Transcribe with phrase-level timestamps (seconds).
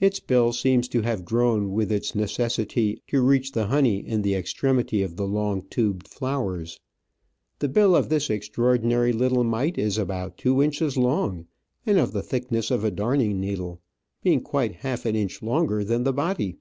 [0.00, 4.22] Its bill seems to have grown with its ne cessity to reach the honey in
[4.22, 6.80] the ex tremity of the long tubed flowers;
[7.60, 11.46] the bill of this extraor dinary little mite is about two inches long
[11.86, 13.80] and of the thickness of a darning needle,
[14.24, 16.56] being quite half an inch longer than the body.